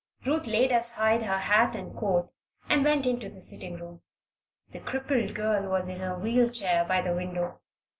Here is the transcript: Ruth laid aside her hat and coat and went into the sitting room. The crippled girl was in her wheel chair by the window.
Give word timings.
Ruth 0.25 0.47
laid 0.47 0.71
aside 0.71 1.21
her 1.21 1.37
hat 1.37 1.75
and 1.75 1.95
coat 1.95 2.31
and 2.67 2.83
went 2.83 3.05
into 3.05 3.29
the 3.29 3.39
sitting 3.39 3.75
room. 3.77 4.01
The 4.71 4.79
crippled 4.79 5.35
girl 5.35 5.69
was 5.69 5.87
in 5.89 5.99
her 5.99 6.17
wheel 6.17 6.49
chair 6.49 6.83
by 6.85 7.03
the 7.03 7.13
window. 7.15 7.59